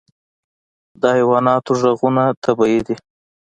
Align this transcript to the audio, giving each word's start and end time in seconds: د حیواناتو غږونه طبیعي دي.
د 1.01 1.03
حیواناتو 1.15 1.71
غږونه 1.81 2.23
طبیعي 2.43 2.79
دي. 2.87 2.95